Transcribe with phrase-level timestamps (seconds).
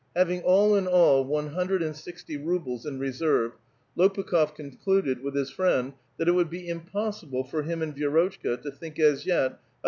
[0.15, 3.51] Having all in all one hundred and sixty rubles in reserve,
[3.95, 8.71] Lopukh6f concluded^ with his friend, that it would l>e impossible for him and Vi^rotchka to
[8.71, 9.59] think as yet of a.